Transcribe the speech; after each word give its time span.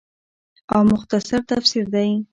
او 0.73 0.81
مختصر 0.91 1.39
تفسير 1.51 1.85
دے 1.93 2.03